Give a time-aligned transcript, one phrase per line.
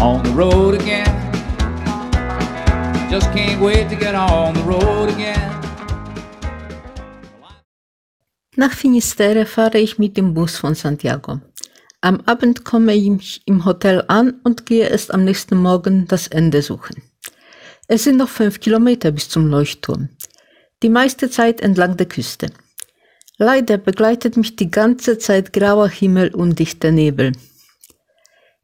[0.00, 1.04] on the road again.
[3.10, 5.50] Just can't wait to get on the road again.
[8.56, 11.40] Nach Finisterre fahre ich mit dem Bus von Santiago.
[12.00, 16.62] Am Abend komme ich im Hotel an und gehe erst am nächsten Morgen das Ende
[16.62, 17.02] suchen.
[17.86, 20.08] Es sind noch fünf Kilometer bis zum Leuchtturm.
[20.82, 22.50] Die meiste Zeit entlang der Küste.
[23.36, 27.32] Leider begleitet mich die ganze Zeit grauer Himmel und dichter Nebel.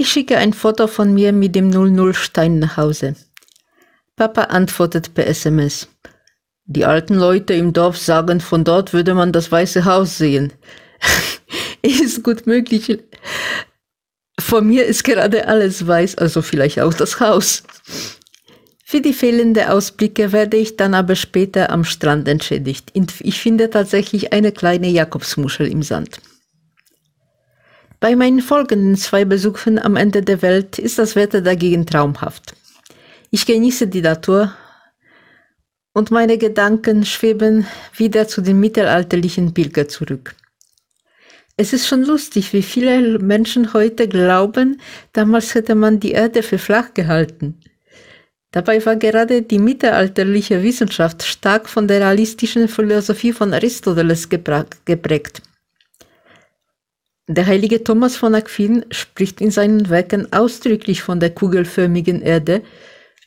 [0.00, 3.16] Ich schicke ein Foto von mir mit dem 00 Stein nach Hause.
[4.14, 5.88] Papa antwortet per SMS.
[6.66, 10.52] Die alten Leute im Dorf sagen, von dort würde man das Weiße Haus sehen.
[11.82, 13.00] ist gut möglich.
[14.38, 17.64] Vor mir ist gerade alles weiß, also vielleicht auch das Haus.
[18.84, 22.92] Für die fehlenden Ausblicke werde ich dann aber später am Strand entschädigt.
[22.94, 26.20] Ich finde tatsächlich eine kleine Jakobsmuschel im Sand.
[28.00, 32.54] Bei meinen folgenden zwei Besuchen am Ende der Welt ist das Wetter dagegen traumhaft.
[33.30, 34.54] Ich genieße die Natur
[35.94, 40.36] und meine Gedanken schweben wieder zu den mittelalterlichen Pilger zurück.
[41.56, 44.80] Es ist schon lustig, wie viele Menschen heute glauben,
[45.12, 47.60] damals hätte man die Erde für flach gehalten.
[48.52, 55.42] Dabei war gerade die mittelalterliche Wissenschaft stark von der realistischen Philosophie von Aristoteles geprägt.
[57.30, 62.62] Der heilige Thomas von Aquin spricht in seinen Werken ausdrücklich von der kugelförmigen Erde,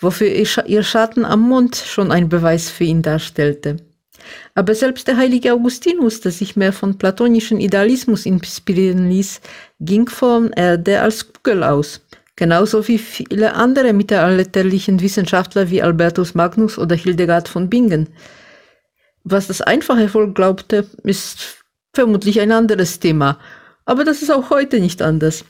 [0.00, 3.78] wofür ihr Schatten am Mond schon ein Beweis für ihn darstellte.
[4.54, 9.40] Aber selbst der heilige Augustinus, der sich mehr von platonischen Idealismus inspirieren ließ,
[9.80, 12.02] ging von Erde als Kugel aus,
[12.36, 18.08] genauso wie viele andere mittelalterlichen Wissenschaftler wie Albertus Magnus oder Hildegard von Bingen.
[19.24, 23.38] Was das einfache Volk glaubte, ist vermutlich ein anderes Thema,
[23.86, 25.44] aber das ist auch heute nicht anders.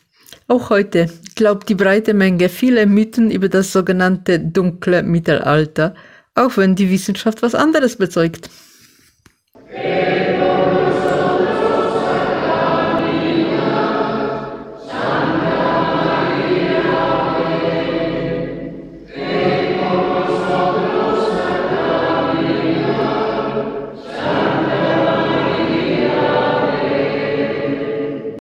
[0.47, 5.95] Auch heute glaubt die breite Menge viele Mythen über das sogenannte dunkle Mittelalter,
[6.35, 8.49] auch wenn die Wissenschaft was anderes bezeugt.